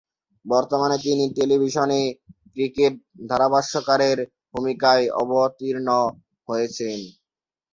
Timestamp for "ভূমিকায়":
4.51-5.05